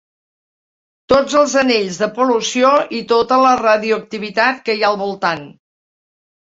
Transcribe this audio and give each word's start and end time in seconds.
Tots 1.13 1.35
els 1.41 1.53
anells 1.61 2.01
de 2.05 2.09
pol·lució 2.17 2.73
i 3.01 3.05
tota 3.15 3.41
la 3.45 3.55
radioactivitat 3.63 4.67
que 4.69 4.79
hi 4.81 4.85
ha 4.89 4.93
al 4.93 5.03
voltant. 5.07 5.51